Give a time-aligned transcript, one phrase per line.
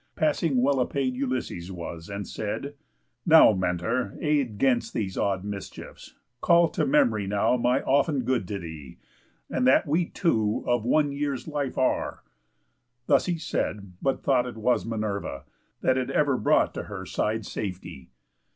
[0.15, 2.73] Passing well apaid Ulysses was, and said:
[3.23, 8.57] "Now, Mentor, aid 'Gainst these odd mischiefs; call to memory now My often good to
[8.57, 8.97] thee,
[9.47, 12.23] and that we two Of one year's life are."
[13.05, 15.43] Thus he said, but thought ft was Minerva,
[15.81, 18.09] that had ever brought To her side safety.